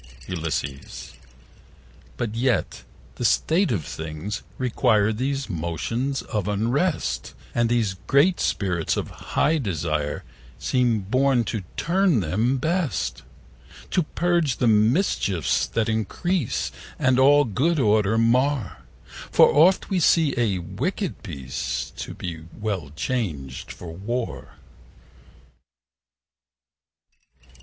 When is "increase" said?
15.87-16.71